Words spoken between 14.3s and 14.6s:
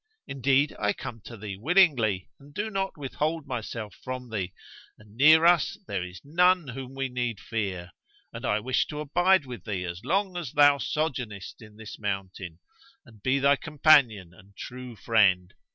and thy